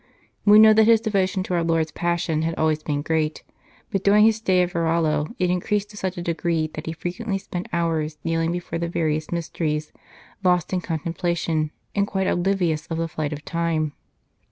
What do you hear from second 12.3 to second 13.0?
livious of